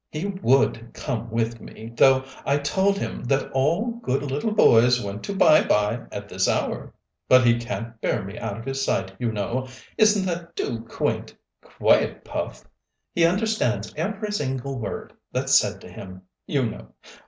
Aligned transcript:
He 0.09 0.25
would 0.25 0.95
come 0.95 1.29
with 1.29 1.61
me, 1.61 1.93
though 1.95 2.23
I 2.43 2.57
told 2.57 2.97
him 2.97 3.23
that 3.25 3.51
all 3.51 3.99
good 4.01 4.23
little 4.23 4.49
boys 4.51 4.99
went 4.99 5.21
to 5.25 5.35
bye 5.35 5.63
bye 5.63 6.05
at 6.11 6.27
this 6.27 6.47
hour; 6.49 6.95
but 7.29 7.45
he 7.45 7.59
can't 7.59 8.01
bear 8.01 8.23
me 8.25 8.39
out 8.39 8.57
of 8.57 8.65
his 8.65 8.83
sight, 8.83 9.11
you 9.19 9.31
know. 9.31 9.67
Isn't 9.99 10.25
that 10.25 10.55
too 10.55 10.85
quaint? 10.89 11.35
Quiet, 11.63 12.25
Puff! 12.25 12.65
He 13.13 13.25
understands 13.25 13.93
every 13.95 14.31
single 14.31 14.79
word 14.79 15.13
that's 15.31 15.53
said 15.55 15.79
to 15.81 15.91
him, 15.91 16.23
you 16.47 16.65
know. 16.67 16.93